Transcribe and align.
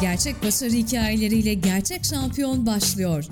Gerçek 0.00 0.42
başarı 0.42 0.70
hikayeleriyle 0.70 1.54
gerçek 1.54 2.04
şampiyon 2.04 2.66
başlıyor. 2.66 3.24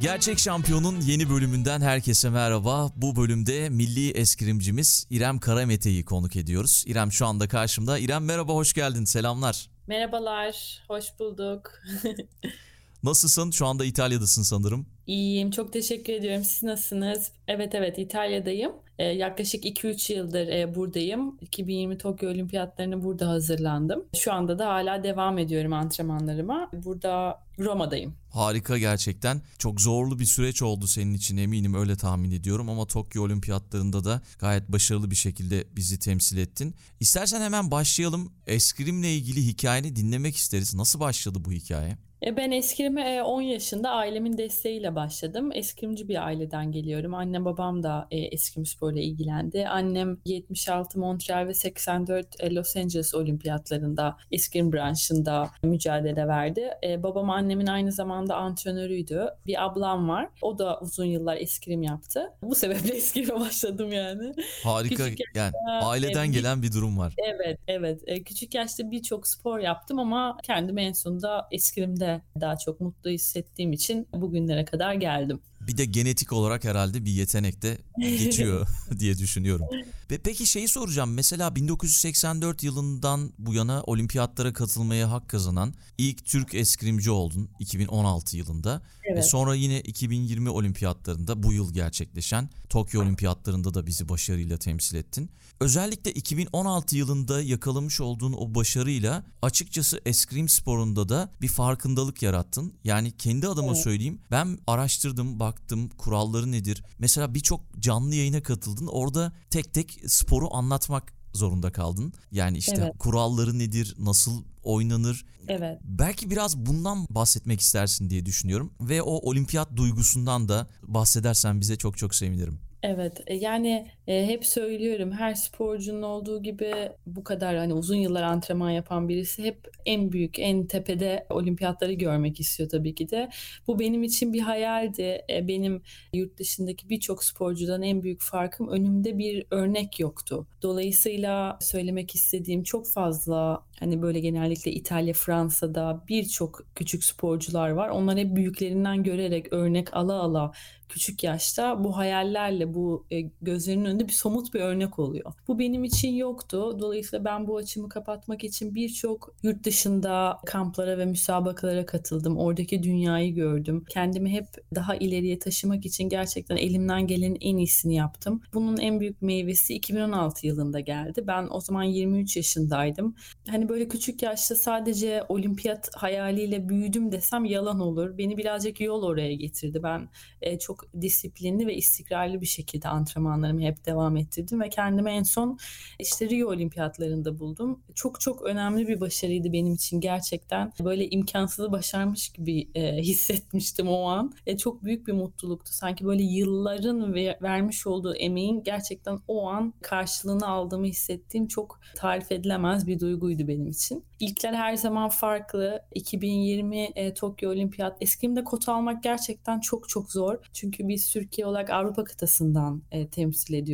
Gerçek 0.00 0.38
Şampiyon'un 0.38 1.00
yeni 1.00 1.30
bölümünden 1.30 1.80
herkese 1.80 2.30
merhaba. 2.30 2.90
Bu 2.96 3.16
bölümde 3.16 3.68
milli 3.68 4.10
eskrimcimiz 4.10 5.06
İrem 5.10 5.38
Karamete'yi 5.38 6.04
konuk 6.04 6.36
ediyoruz. 6.36 6.84
İrem 6.86 7.12
şu 7.12 7.26
anda 7.26 7.48
karşımda. 7.48 7.98
İrem 7.98 8.24
merhaba, 8.24 8.52
hoş 8.52 8.72
geldin. 8.72 9.04
Selamlar. 9.04 9.70
Merhabalar, 9.86 10.82
hoş 10.88 11.04
bulduk. 11.18 11.72
Nasılsın? 13.02 13.50
Şu 13.50 13.66
anda 13.66 13.84
İtalya'dasın 13.84 14.42
sanırım. 14.42 14.86
İyiyim, 15.10 15.50
çok 15.50 15.72
teşekkür 15.72 16.12
ediyorum. 16.12 16.44
Siz 16.44 16.62
nasılsınız? 16.62 17.32
Evet 17.48 17.74
evet 17.74 17.98
İtalya'dayım. 17.98 18.72
Ee, 18.98 19.04
yaklaşık 19.04 19.64
2-3 19.64 20.12
yıldır 20.12 20.48
e, 20.48 20.74
buradayım. 20.74 21.38
2020 21.40 21.98
Tokyo 21.98 22.30
Olimpiyatlarını 22.30 23.04
burada 23.04 23.28
hazırlandım. 23.28 24.04
Şu 24.16 24.32
anda 24.32 24.58
da 24.58 24.68
hala 24.68 25.02
devam 25.02 25.38
ediyorum 25.38 25.72
antrenmanlarıma. 25.72 26.70
Burada 26.72 27.42
Roma'dayım. 27.58 28.14
Harika 28.32 28.78
gerçekten. 28.78 29.42
Çok 29.58 29.80
zorlu 29.80 30.18
bir 30.18 30.24
süreç 30.24 30.62
oldu 30.62 30.86
senin 30.86 31.14
için 31.14 31.36
eminim 31.36 31.74
öyle 31.74 31.96
tahmin 31.96 32.30
ediyorum 32.30 32.68
ama 32.68 32.86
Tokyo 32.86 33.24
Olimpiyatlarında 33.24 34.04
da 34.04 34.22
gayet 34.38 34.68
başarılı 34.68 35.10
bir 35.10 35.16
şekilde 35.16 35.64
bizi 35.76 35.98
temsil 35.98 36.38
ettin. 36.38 36.74
İstersen 37.00 37.40
hemen 37.40 37.70
başlayalım. 37.70 38.32
Eskrimle 38.46 39.14
ilgili 39.14 39.46
hikayeni 39.46 39.96
dinlemek 39.96 40.36
isteriz. 40.36 40.74
Nasıl 40.74 41.00
başladı 41.00 41.38
bu 41.44 41.52
hikaye? 41.52 42.09
E, 42.26 42.36
ben 42.36 42.50
eskrim'e 42.50 43.22
10 43.22 43.42
yaşında 43.42 43.90
ailemin 43.90 44.38
desteğiyle 44.38 44.94
başladım. 44.94 45.50
Eskrimci 45.54 46.08
bir 46.08 46.26
aileden 46.26 46.72
geliyorum. 46.72 47.14
Annem 47.14 47.44
babam 47.44 47.82
da 47.82 48.08
e, 48.10 48.18
eskrim 48.18 48.66
sporuyla 48.66 49.02
ilgilendi. 49.02 49.68
Annem 49.68 50.18
76 50.24 50.98
Montreal 50.98 51.46
ve 51.46 51.54
84 51.54 52.26
e, 52.40 52.54
Los 52.54 52.76
Angeles 52.76 53.14
olimpiyatlarında 53.14 54.16
eskrim 54.30 54.72
branşında 54.72 55.50
mücadele 55.62 56.28
verdi. 56.28 56.70
Babam 56.98 57.30
annemin 57.30 57.66
aynı 57.66 57.92
zamanda 57.92 58.36
antrenörüydü. 58.36 59.26
Bir 59.46 59.64
ablam 59.64 60.08
var. 60.08 60.28
O 60.42 60.58
da 60.58 60.80
uzun 60.80 61.04
yıllar 61.04 61.36
eskrim 61.36 61.82
yaptı. 61.82 62.32
Bu 62.42 62.54
sebeple 62.54 62.94
eskrime 62.96 63.40
başladım 63.40 63.92
yani. 63.92 64.32
Harika. 64.64 65.04
Küçük 65.04 65.36
yani 65.36 65.52
aileden 65.82 66.24
e, 66.24 66.28
gelen 66.28 66.62
bir 66.62 66.72
durum 66.72 66.98
var. 66.98 67.14
Evet, 67.18 67.58
evet. 67.68 68.24
Küçük 68.24 68.54
yaşta 68.54 68.90
birçok 68.90 69.26
spor 69.26 69.58
yaptım 69.58 69.98
ama 69.98 70.36
kendim 70.42 70.78
en 70.78 70.92
sonunda 70.92 71.48
eskrimde 71.50 72.09
daha 72.40 72.56
çok 72.56 72.80
mutlu 72.80 73.10
hissettiğim 73.10 73.72
için 73.72 74.08
bugünlere 74.14 74.64
kadar 74.64 74.94
geldim. 74.94 75.40
Bir 75.60 75.76
de 75.76 75.84
genetik 75.84 76.32
olarak 76.32 76.64
herhalde 76.64 77.04
bir 77.04 77.10
yetenek 77.10 77.62
de 77.62 77.78
geçiyor 77.98 78.66
diye 78.98 79.18
düşünüyorum. 79.18 79.66
Ve 80.10 80.18
peki 80.18 80.46
şeyi 80.46 80.68
soracağım. 80.68 81.14
Mesela 81.14 81.56
1984 81.56 82.62
yılından 82.62 83.32
bu 83.38 83.54
yana 83.54 83.82
olimpiyatlara 83.82 84.52
katılmaya 84.52 85.10
hak 85.10 85.28
kazanan 85.28 85.74
ilk 85.98 86.24
Türk 86.24 86.54
eskrimci 86.54 87.10
oldun 87.10 87.50
2016 87.58 88.36
yılında. 88.36 88.82
Evet. 89.04 89.18
Ve 89.18 89.22
sonra 89.22 89.54
yine 89.54 89.80
2020 89.80 90.50
olimpiyatlarında 90.50 91.42
bu 91.42 91.52
yıl 91.52 91.74
gerçekleşen 91.74 92.50
Tokyo 92.68 93.02
olimpiyatlarında 93.02 93.74
da 93.74 93.86
bizi 93.86 94.08
başarıyla 94.08 94.58
temsil 94.58 94.96
ettin. 94.96 95.30
Özellikle 95.60 96.12
2016 96.12 96.96
yılında 96.96 97.42
yakalamış 97.42 98.00
olduğun 98.00 98.32
o 98.32 98.54
başarıyla 98.54 99.24
açıkçası 99.42 100.00
eskrim 100.06 100.48
sporunda 100.48 101.08
da 101.08 101.32
bir 101.40 101.48
farkındalık 101.48 102.22
yarattın. 102.22 102.72
Yani 102.84 103.12
kendi 103.16 103.48
adıma 103.48 103.72
evet. 103.72 103.82
söyleyeyim 103.82 104.20
ben 104.30 104.58
araştırdım, 104.66 105.40
baktım 105.40 105.49
kuralları 105.98 106.52
nedir. 106.52 106.82
Mesela 106.98 107.34
birçok 107.34 107.80
canlı 107.80 108.14
yayına 108.14 108.42
katıldın. 108.42 108.86
Orada 108.86 109.32
tek 109.50 109.74
tek 109.74 110.00
sporu 110.06 110.54
anlatmak 110.54 111.12
zorunda 111.32 111.72
kaldın. 111.72 112.12
Yani 112.32 112.58
işte 112.58 112.82
evet. 112.82 112.98
kuralları 112.98 113.58
nedir, 113.58 113.94
nasıl 113.98 114.44
oynanır. 114.62 115.24
Evet. 115.48 115.78
Belki 115.84 116.30
biraz 116.30 116.56
bundan 116.56 117.06
bahsetmek 117.10 117.60
istersin 117.60 118.10
diye 118.10 118.26
düşünüyorum 118.26 118.72
ve 118.80 119.02
o 119.02 119.30
olimpiyat 119.30 119.76
duygusundan 119.76 120.48
da 120.48 120.68
bahsedersen 120.82 121.60
bize 121.60 121.76
çok 121.76 121.98
çok 121.98 122.14
sevinirim. 122.14 122.58
Evet, 122.82 123.20
e, 123.26 123.34
yani 123.34 123.90
e, 124.10 124.26
hep 124.26 124.46
söylüyorum 124.46 125.12
her 125.12 125.34
sporcunun 125.34 126.02
olduğu 126.02 126.42
gibi 126.42 126.72
bu 127.06 127.24
kadar 127.24 127.56
hani 127.56 127.74
uzun 127.74 127.96
yıllar 127.96 128.22
antrenman 128.22 128.70
yapan 128.70 129.08
birisi 129.08 129.44
hep 129.44 129.68
en 129.86 130.12
büyük, 130.12 130.38
en 130.38 130.66
tepede 130.66 131.26
olimpiyatları 131.30 131.92
görmek 131.92 132.40
istiyor 132.40 132.68
tabii 132.68 132.94
ki 132.94 133.10
de. 133.10 133.30
Bu 133.66 133.78
benim 133.78 134.02
için 134.02 134.32
bir 134.32 134.40
hayaldi. 134.40 135.22
E, 135.30 135.48
benim 135.48 135.82
yurt 136.14 136.38
dışındaki 136.38 136.88
birçok 136.88 137.24
sporcudan 137.24 137.82
en 137.82 138.02
büyük 138.02 138.22
farkım 138.22 138.68
önümde 138.68 139.18
bir 139.18 139.46
örnek 139.50 140.00
yoktu. 140.00 140.46
Dolayısıyla 140.62 141.58
söylemek 141.60 142.14
istediğim 142.14 142.62
çok 142.62 142.88
fazla 142.88 143.64
hani 143.80 144.02
böyle 144.02 144.20
genellikle 144.20 144.72
İtalya, 144.72 145.14
Fransa'da 145.14 146.04
birçok 146.08 146.66
küçük 146.74 147.04
sporcular 147.04 147.70
var. 147.70 147.88
Onlar 147.88 148.18
hep 148.18 148.36
büyüklerinden 148.36 149.02
görerek 149.02 149.52
örnek 149.52 149.96
ala 149.96 150.14
ala 150.14 150.52
küçük 150.90 151.24
yaşta 151.24 151.84
bu 151.84 151.96
hayallerle 151.96 152.74
bu 152.74 153.06
e, 153.10 153.20
gözlerinin 153.20 153.84
bir 154.08 154.12
somut 154.12 154.54
bir 154.54 154.60
örnek 154.60 154.98
oluyor. 154.98 155.32
Bu 155.48 155.58
benim 155.58 155.84
için 155.84 156.14
yoktu. 156.14 156.76
Dolayısıyla 156.80 157.24
ben 157.24 157.46
bu 157.46 157.56
açımı 157.56 157.88
kapatmak 157.88 158.44
için 158.44 158.74
birçok 158.74 159.34
yurt 159.42 159.64
dışında 159.64 160.38
kamplara 160.46 160.98
ve 160.98 161.04
müsabakalara 161.04 161.86
katıldım. 161.86 162.38
Oradaki 162.38 162.82
dünyayı 162.82 163.34
gördüm. 163.34 163.84
Kendimi 163.88 164.30
hep 164.30 164.46
daha 164.74 164.96
ileriye 164.96 165.38
taşımak 165.38 165.86
için 165.86 166.08
gerçekten 166.08 166.56
elimden 166.56 167.06
gelenin 167.06 167.38
en 167.40 167.56
iyisini 167.56 167.94
yaptım. 167.94 168.42
Bunun 168.54 168.76
en 168.76 169.00
büyük 169.00 169.22
meyvesi 169.22 169.74
2016 169.74 170.46
yılında 170.46 170.80
geldi. 170.80 171.24
Ben 171.26 171.48
o 171.50 171.60
zaman 171.60 171.82
23 171.82 172.36
yaşındaydım. 172.36 173.14
Hani 173.48 173.68
böyle 173.68 173.88
küçük 173.88 174.22
yaşta 174.22 174.54
sadece 174.54 175.24
olimpiyat 175.28 175.90
hayaliyle 175.96 176.68
büyüdüm 176.68 177.12
desem 177.12 177.44
yalan 177.44 177.80
olur. 177.80 178.18
Beni 178.18 178.36
birazcık 178.36 178.80
yol 178.80 179.02
oraya 179.02 179.34
getirdi. 179.34 179.82
Ben 179.82 180.08
e, 180.42 180.58
çok 180.58 180.84
disiplinli 181.00 181.66
ve 181.66 181.74
istikrarlı 181.74 182.40
bir 182.40 182.46
şekilde 182.46 182.88
antrenmanlarımı 182.88 183.60
hep 183.60 183.79
devam 183.86 184.16
ettirdim 184.16 184.60
ve 184.60 184.68
kendimi 184.68 185.10
en 185.10 185.22
son 185.22 185.58
işte 185.98 186.28
Rio 186.28 186.48
Olimpiyatlarında 186.48 187.38
buldum. 187.38 187.80
Çok 187.94 188.20
çok 188.20 188.42
önemli 188.42 188.88
bir 188.88 189.00
başarıydı 189.00 189.52
benim 189.52 189.74
için 189.74 190.00
gerçekten. 190.00 190.72
Böyle 190.84 191.10
imkansızı 191.10 191.72
başarmış 191.72 192.28
gibi 192.28 192.68
e, 192.74 192.96
hissetmiştim 193.02 193.88
o 193.88 194.04
an. 194.04 194.32
E, 194.46 194.56
çok 194.56 194.84
büyük 194.84 195.06
bir 195.06 195.12
mutluluktu. 195.12 195.72
Sanki 195.72 196.04
böyle 196.04 196.22
yılların 196.22 197.14
ve 197.14 197.38
vermiş 197.42 197.86
olduğu 197.86 198.14
emeğin 198.14 198.62
gerçekten 198.62 199.18
o 199.28 199.48
an 199.48 199.74
karşılığını 199.82 200.48
aldığımı 200.48 200.86
hissettiğim 200.86 201.48
çok 201.48 201.80
tarif 201.96 202.32
edilemez 202.32 202.86
bir 202.86 203.00
duyguydu 203.00 203.48
benim 203.48 203.68
için. 203.68 204.04
İlkler 204.20 204.52
her 204.52 204.74
zaman 204.74 205.08
farklı. 205.08 205.82
2020 205.94 206.88
e, 206.94 207.14
Tokyo 207.14 207.50
Olimpiyat 207.50 207.96
eskrimde 208.00 208.44
kot 208.44 208.68
almak 208.68 209.02
gerçekten 209.02 209.60
çok 209.60 209.88
çok 209.88 210.12
zor. 210.12 210.38
Çünkü 210.52 210.88
biz 210.88 211.12
Türkiye 211.12 211.46
olarak 211.46 211.70
Avrupa 211.70 212.04
kıtasından 212.04 212.82
e, 212.90 213.08
temsil 213.08 213.54
ediyoruz 213.54 213.69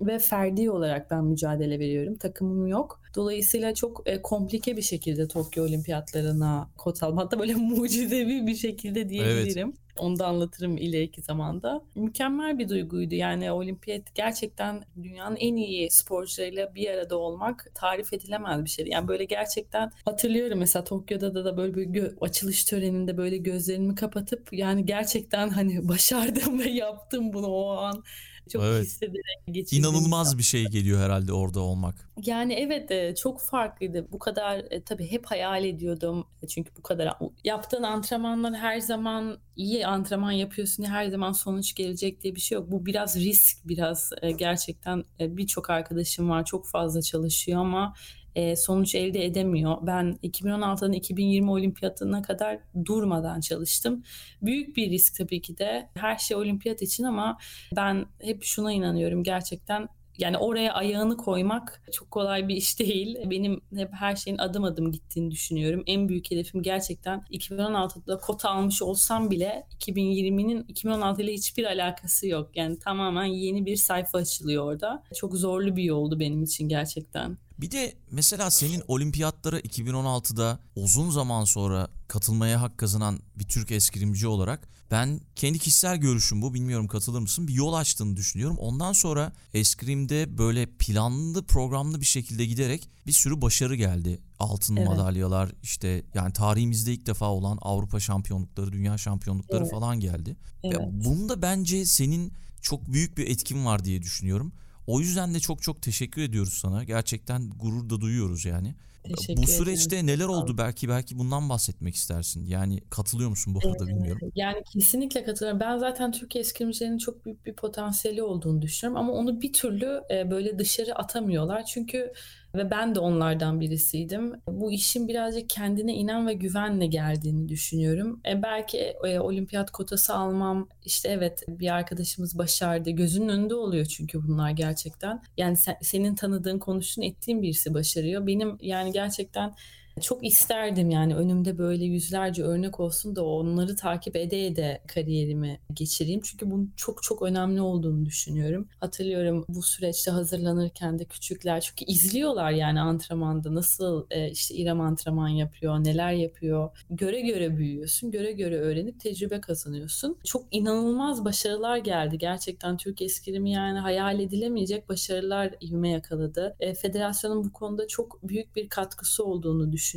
ve 0.00 0.18
ferdi 0.18 0.70
olarak 0.70 1.10
ben 1.10 1.24
mücadele 1.24 1.78
veriyorum. 1.78 2.16
Takımım 2.16 2.66
yok. 2.66 3.00
Dolayısıyla 3.16 3.74
çok 3.74 4.02
e, 4.06 4.22
komplike 4.22 4.76
bir 4.76 4.82
şekilde 4.82 5.28
Tokyo 5.28 5.64
Olimpiyatlarına 5.64 6.70
kot 6.76 7.02
almak 7.02 7.24
hatta 7.24 7.38
böyle 7.38 7.54
mucizevi 7.54 8.46
bir 8.46 8.54
şekilde 8.54 9.08
diyebilirim. 9.08 9.68
Evet. 9.68 9.78
Onu 9.98 10.18
da 10.18 10.26
anlatırım 10.26 10.76
ileriki 10.76 11.22
zamanda. 11.22 11.82
Mükemmel 11.94 12.58
bir 12.58 12.68
duyguydu. 12.68 13.14
Yani 13.14 13.52
olimpiyat 13.52 14.14
gerçekten 14.14 14.84
dünyanın 15.02 15.36
en 15.36 15.56
iyi 15.56 15.90
sporcularıyla 15.90 16.74
bir 16.74 16.90
arada 16.90 17.18
olmak 17.18 17.66
tarif 17.74 18.12
edilemez 18.12 18.64
bir 18.64 18.70
şeydi. 18.70 18.90
Yani 18.90 19.08
böyle 19.08 19.24
gerçekten 19.24 19.90
hatırlıyorum 20.04 20.58
mesela 20.58 20.84
Tokyo'da 20.84 21.34
da, 21.34 21.44
da 21.44 21.56
böyle 21.56 21.74
bir 21.74 21.86
gö- 21.86 22.18
açılış 22.20 22.64
töreninde 22.64 23.16
böyle 23.16 23.36
gözlerimi 23.36 23.94
kapatıp 23.94 24.52
yani 24.52 24.86
gerçekten 24.86 25.48
hani 25.48 25.88
başardım 25.88 26.58
ve 26.58 26.70
yaptım 26.70 27.32
bunu 27.32 27.46
o 27.46 27.70
an 27.70 28.04
çok 28.48 28.62
evet. 28.62 28.84
hissederek 28.84 29.46
geçirdim. 29.46 29.78
İnanılmaz 29.78 30.38
bir 30.38 30.42
şey 30.42 30.64
geliyor 30.66 31.00
herhalde 31.00 31.32
orada 31.32 31.60
olmak. 31.60 32.10
Yani 32.24 32.54
evet 32.54 32.90
e, 32.90 33.14
çok 33.14 33.40
farklıydı. 33.40 34.12
Bu 34.12 34.18
kadar 34.18 34.58
e, 34.70 34.82
tabii 34.82 35.10
hep 35.10 35.26
hayal 35.26 35.64
ediyordum. 35.64 36.26
E, 36.42 36.46
çünkü 36.46 36.70
bu 36.78 36.82
kadar 36.82 37.14
yaptığın 37.44 37.82
antrenmanlar 37.82 38.54
her 38.54 38.80
zaman 38.80 39.38
iyi 39.56 39.86
antrenman 39.86 40.32
yapıyorsun 40.32 40.84
her 40.84 41.08
zaman 41.08 41.32
sonuç 41.32 41.74
gelecek 41.74 42.22
diye 42.22 42.34
bir 42.34 42.40
şey 42.40 42.56
yok. 42.56 42.70
Bu 42.70 42.86
biraz 42.86 43.16
risk 43.16 43.68
biraz 43.68 44.10
gerçekten 44.36 45.04
birçok 45.20 45.70
arkadaşım 45.70 46.30
var 46.30 46.44
çok 46.44 46.68
fazla 46.68 47.02
çalışıyor 47.02 47.60
ama 47.60 47.94
e, 48.38 48.56
sonuç 48.56 48.94
elde 48.94 49.24
edemiyor. 49.24 49.76
Ben 49.82 50.18
2016'dan 50.22 50.92
2020 50.92 51.50
olimpiyatına 51.50 52.22
kadar 52.22 52.58
durmadan 52.84 53.40
çalıştım. 53.40 54.02
Büyük 54.42 54.76
bir 54.76 54.90
risk 54.90 55.16
tabii 55.16 55.40
ki 55.40 55.58
de 55.58 55.88
her 55.94 56.18
şey 56.18 56.36
olimpiyat 56.36 56.82
için 56.82 57.04
ama 57.04 57.38
ben 57.76 58.06
hep 58.20 58.44
şuna 58.44 58.72
inanıyorum 58.72 59.22
gerçekten 59.22 59.88
yani 60.18 60.38
oraya 60.38 60.74
ayağını 60.74 61.16
koymak 61.16 61.82
çok 61.92 62.10
kolay 62.10 62.48
bir 62.48 62.56
iş 62.56 62.78
değil. 62.80 63.18
Benim 63.30 63.60
hep 63.76 63.92
her 63.92 64.16
şeyin 64.16 64.38
adım 64.38 64.64
adım 64.64 64.92
gittiğini 64.92 65.30
düşünüyorum. 65.30 65.82
En 65.86 66.08
büyük 66.08 66.30
hedefim 66.30 66.62
gerçekten 66.62 67.24
2016'da 67.30 68.16
kota 68.16 68.50
almış 68.50 68.82
olsam 68.82 69.30
bile 69.30 69.66
2020'nin 69.80 70.64
2016 70.68 71.22
ile 71.22 71.32
hiçbir 71.32 71.64
alakası 71.64 72.28
yok. 72.28 72.50
Yani 72.56 72.78
tamamen 72.78 73.24
yeni 73.24 73.66
bir 73.66 73.76
sayfa 73.76 74.18
açılıyor 74.18 74.64
orada. 74.64 75.02
Çok 75.14 75.34
zorlu 75.34 75.76
bir 75.76 75.84
yoldu 75.84 76.20
benim 76.20 76.42
için 76.42 76.68
gerçekten. 76.68 77.38
Bir 77.58 77.70
de 77.70 77.94
mesela 78.10 78.50
senin 78.50 78.82
olimpiyatlara 78.88 79.60
2016'da 79.60 80.58
uzun 80.76 81.10
zaman 81.10 81.44
sonra 81.44 81.88
katılmaya 82.08 82.60
hak 82.62 82.78
kazanan 82.78 83.20
bir 83.38 83.44
Türk 83.44 83.70
eskrimci 83.70 84.26
olarak 84.26 84.68
ben 84.90 85.20
kendi 85.36 85.58
kişisel 85.58 85.96
görüşüm 85.96 86.42
bu 86.42 86.54
bilmiyorum 86.54 86.88
katılır 86.88 87.20
mısın 87.20 87.48
bir 87.48 87.54
yol 87.54 87.72
açtığını 87.72 88.16
düşünüyorum. 88.16 88.56
Ondan 88.58 88.92
sonra 88.92 89.32
eskrimde 89.54 90.38
böyle 90.38 90.66
planlı 90.66 91.46
programlı 91.46 92.00
bir 92.00 92.06
şekilde 92.06 92.46
giderek 92.46 92.88
bir 93.06 93.12
sürü 93.12 93.42
başarı 93.42 93.74
geldi. 93.74 94.18
Altın 94.38 94.76
Evet. 94.76 94.88
madalyalar 94.88 95.52
işte 95.62 96.04
yani 96.14 96.32
tarihimizde 96.32 96.92
ilk 96.92 97.06
defa 97.06 97.26
olan 97.26 97.58
Avrupa 97.60 98.00
şampiyonlukları, 98.00 98.72
dünya 98.72 98.98
şampiyonlukları 98.98 99.62
Evet. 99.62 99.70
falan 99.70 100.00
geldi. 100.00 100.36
Evet. 100.64 100.78
Bunda 100.92 101.42
bence 101.42 101.86
senin 101.86 102.32
çok 102.62 102.92
büyük 102.92 103.18
bir 103.18 103.26
etkin 103.26 103.64
var 103.64 103.84
diye 103.84 104.02
düşünüyorum. 104.02 104.52
O 104.88 105.00
yüzden 105.00 105.34
de 105.34 105.40
çok 105.40 105.62
çok 105.62 105.82
teşekkür 105.82 106.22
ediyoruz 106.22 106.52
sana. 106.52 106.84
Gerçekten 106.84 107.50
gurur 107.50 107.90
da 107.90 108.00
duyuyoruz 108.00 108.44
yani. 108.44 108.74
Teşekkür 109.02 109.36
Bu 109.36 109.44
ederim. 109.44 109.64
süreçte 109.64 110.06
neler 110.06 110.24
Sağ 110.24 110.30
ol. 110.32 110.42
oldu 110.42 110.58
belki 110.58 110.88
belki 110.88 111.18
bundan 111.18 111.48
bahsetmek 111.48 111.94
istersin. 111.94 112.46
Yani 112.46 112.80
katılıyor 112.90 113.30
musun 113.30 113.54
bu 113.54 113.68
arada 113.68 113.86
bilmiyorum. 113.86 114.32
Yani 114.34 114.62
kesinlikle 114.72 115.24
katılıyorum. 115.24 115.60
Ben 115.60 115.78
zaten 115.78 116.12
Türkiye 116.12 116.40
eskrimcilerinin 116.42 116.98
çok 116.98 117.24
büyük 117.24 117.46
bir 117.46 117.54
potansiyeli 117.56 118.22
olduğunu 118.22 118.62
düşünüyorum 118.62 119.02
ama 119.02 119.12
onu 119.12 119.40
bir 119.40 119.52
türlü 119.52 120.00
e, 120.10 120.30
böyle 120.30 120.58
dışarı 120.58 120.94
atamıyorlar. 120.94 121.64
Çünkü 121.64 122.12
ve 122.58 122.70
ben 122.70 122.94
de 122.94 123.00
onlardan 123.00 123.60
birisiydim. 123.60 124.32
Bu 124.48 124.72
işin 124.72 125.08
birazcık 125.08 125.50
kendine 125.50 125.94
inen 125.94 126.26
ve 126.26 126.32
güvenle 126.34 126.86
geldiğini 126.86 127.48
düşünüyorum. 127.48 128.20
E, 128.28 128.42
belki 128.42 128.78
e, 129.06 129.20
olimpiyat 129.20 129.70
kotası 129.70 130.14
almam 130.14 130.68
işte 130.84 131.08
evet 131.08 131.42
bir 131.48 131.74
arkadaşımız 131.74 132.38
başardı. 132.38 132.90
Gözünün 132.90 133.28
önünde 133.28 133.54
oluyor 133.54 133.84
çünkü 133.86 134.22
bunlar 134.28 134.50
gerçekten. 134.50 135.22
Yani 135.36 135.56
sen- 135.56 135.78
senin 135.82 136.14
tanıdığın, 136.14 136.58
konuştuğun, 136.58 137.02
ettiğin 137.02 137.42
birisi 137.42 137.74
başarıyor. 137.74 138.26
Benim 138.26 138.58
yani 138.60 138.92
gerçekten 138.92 139.54
çok 140.00 140.26
isterdim 140.26 140.90
yani 140.90 141.14
önümde 141.16 141.58
böyle 141.58 141.84
yüzlerce 141.84 142.42
örnek 142.42 142.80
olsun 142.80 143.16
da 143.16 143.24
onları 143.24 143.76
takip 143.76 144.16
ede 144.16 144.46
ede 144.46 144.80
kariyerimi 144.86 145.60
geçireyim. 145.74 146.20
Çünkü 146.20 146.50
bunun 146.50 146.72
çok 146.76 147.02
çok 147.02 147.22
önemli 147.22 147.60
olduğunu 147.60 148.06
düşünüyorum. 148.06 148.68
Hatırlıyorum 148.80 149.44
bu 149.48 149.62
süreçte 149.62 150.10
hazırlanırken 150.10 150.98
de 150.98 151.04
küçükler 151.04 151.60
çünkü 151.60 151.84
izliyorlar 151.84 152.50
yani 152.50 152.80
antrenmanda 152.80 153.54
nasıl 153.54 154.06
e, 154.10 154.30
işte 154.30 154.54
İrem 154.54 154.80
antrenman 154.80 155.28
yapıyor, 155.28 155.84
neler 155.84 156.12
yapıyor. 156.12 156.70
Göre 156.90 157.20
göre 157.20 157.56
büyüyorsun, 157.56 158.10
göre 158.10 158.32
göre 158.32 158.58
öğrenip 158.58 159.00
tecrübe 159.00 159.40
kazanıyorsun. 159.40 160.16
Çok 160.24 160.44
inanılmaz 160.50 161.24
başarılar 161.24 161.76
geldi. 161.76 162.18
Gerçekten 162.18 162.76
Türk 162.76 163.02
eskrimi 163.02 163.52
yani 163.52 163.78
hayal 163.78 164.20
edilemeyecek 164.20 164.88
başarılar 164.88 165.54
ivme 165.60 165.90
yakaladı. 165.90 166.56
E, 166.60 166.74
federasyonun 166.74 167.44
bu 167.44 167.52
konuda 167.52 167.86
çok 167.86 168.28
büyük 168.28 168.56
bir 168.56 168.68
katkısı 168.68 169.24
olduğunu 169.24 169.72
düşünüyorum. 169.72 169.87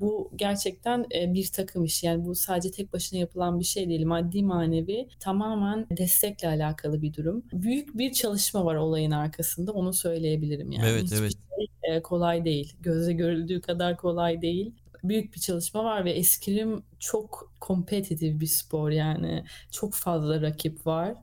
Bu 0.00 0.30
gerçekten 0.36 1.06
e, 1.14 1.34
bir 1.34 1.46
takım 1.46 1.84
işi. 1.84 2.06
Yani 2.06 2.24
bu 2.24 2.34
sadece 2.34 2.70
tek 2.70 2.92
başına 2.92 3.18
yapılan 3.18 3.60
bir 3.60 3.64
şey 3.64 3.88
değil. 3.88 4.06
Maddi 4.06 4.42
manevi 4.42 5.08
tamamen 5.20 5.86
destekle 5.90 6.48
alakalı 6.48 7.02
bir 7.02 7.14
durum. 7.14 7.44
Büyük 7.52 7.98
bir 7.98 8.12
çalışma 8.12 8.64
var 8.64 8.74
olayın 8.74 9.10
arkasında. 9.10 9.72
Onu 9.72 9.92
söyleyebilirim 9.92 10.72
yani. 10.72 10.88
Evet, 10.88 11.02
Hiçbir 11.02 11.16
evet. 11.16 11.32
şey 11.32 11.96
e, 11.96 12.02
kolay 12.02 12.44
değil. 12.44 12.76
Gözle 12.80 13.12
görüldüğü 13.12 13.60
kadar 13.60 13.96
kolay 13.96 14.42
değil. 14.42 14.74
Büyük 15.04 15.34
bir 15.34 15.40
çalışma 15.40 15.84
var 15.84 16.04
ve 16.04 16.12
eskrim 16.12 16.82
çok 16.98 17.52
kompetitif 17.60 18.40
bir 18.40 18.46
spor 18.46 18.90
yani. 18.90 19.44
Çok 19.70 19.94
fazla 19.94 20.42
rakip 20.42 20.86
var. 20.86 21.14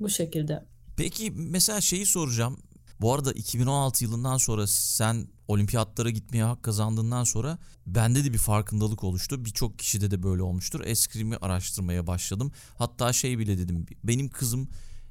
Bu 0.00 0.08
şekilde. 0.08 0.64
Peki 0.96 1.32
mesela 1.36 1.80
şeyi 1.80 2.06
soracağım. 2.06 2.58
Bu 3.00 3.14
arada 3.14 3.32
2016 3.32 4.04
yılından 4.04 4.36
sonra 4.36 4.66
sen 4.66 5.28
olimpiyatlara 5.48 6.10
gitmeye 6.10 6.44
hak 6.44 6.62
kazandığından 6.62 7.24
sonra 7.24 7.58
bende 7.86 8.24
de 8.24 8.32
bir 8.32 8.38
farkındalık 8.38 9.04
oluştu. 9.04 9.44
Birçok 9.44 9.78
kişide 9.78 10.10
de 10.10 10.22
böyle 10.22 10.42
olmuştur. 10.42 10.80
Eskrimi 10.84 11.36
araştırmaya 11.36 12.06
başladım. 12.06 12.52
Hatta 12.78 13.12
şey 13.12 13.38
bile 13.38 13.58
dedim. 13.58 13.86
Benim 14.04 14.28
kızım 14.28 14.68